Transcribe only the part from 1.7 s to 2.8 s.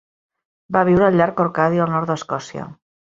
al nord d'Escòcia.